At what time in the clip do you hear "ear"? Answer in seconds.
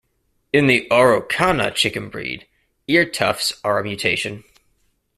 2.87-3.07